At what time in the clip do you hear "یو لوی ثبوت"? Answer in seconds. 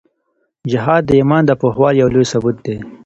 2.01-2.57